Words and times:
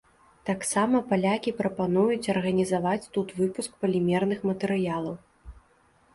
Таксама 0.49 1.01
палякі 1.11 1.53
прапануюць 1.59 2.29
арганізаваць 2.35 3.09
тут 3.19 3.27
выпуск 3.43 3.71
палімерных 3.85 4.39
матэрыялаў. 4.53 5.15